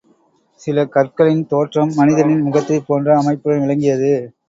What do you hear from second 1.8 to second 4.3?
மனிதனின் முகத்தைப்போன்ற அமைப்புடன் விளங்கியது.